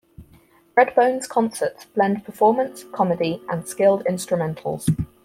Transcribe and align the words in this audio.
Redbone's 0.75 1.27
concerts 1.27 1.85
blend 1.85 2.25
performance, 2.25 2.85
comedy, 2.91 3.39
and 3.47 3.67
skilled 3.67 4.03
instrumentals. 4.05 4.89